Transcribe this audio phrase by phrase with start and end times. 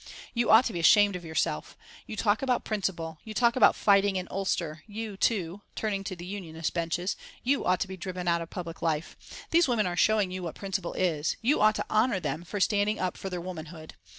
[0.33, 1.77] You ought to be ashamed of yourself.
[2.07, 6.25] You talk about principle you talk about fighting in Ulster you, too" turning to the
[6.25, 9.15] Unionist benches "You ought to be driven out of public life.
[9.51, 11.37] These women are showing you what principle is.
[11.43, 13.93] You ought to honour them for standing up for their womanhood.